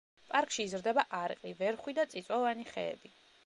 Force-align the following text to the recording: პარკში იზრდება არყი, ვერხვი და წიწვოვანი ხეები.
პარკში 0.29 0.63
იზრდება 0.69 1.03
არყი, 1.19 1.53
ვერხვი 1.61 1.97
და 2.01 2.09
წიწვოვანი 2.15 2.69
ხეები. 2.75 3.17